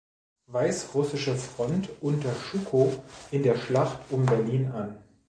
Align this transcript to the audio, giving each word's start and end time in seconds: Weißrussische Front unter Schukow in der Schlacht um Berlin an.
Weißrussische 0.47 1.35
Front 1.35 1.89
unter 2.01 2.33
Schukow 2.33 3.03
in 3.29 3.43
der 3.43 3.55
Schlacht 3.55 3.99
um 4.09 4.25
Berlin 4.25 4.71
an. 4.71 4.97